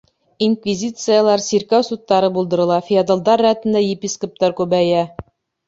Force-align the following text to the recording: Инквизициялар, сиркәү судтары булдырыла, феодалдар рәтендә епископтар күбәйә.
Инквизициялар, 0.43 1.43
сиркәү 1.47 1.83
судтары 1.91 2.31
булдырыла, 2.39 2.81
феодалдар 2.89 3.47
рәтендә 3.49 3.85
епископтар 3.93 4.59
күбәйә. 4.65 5.07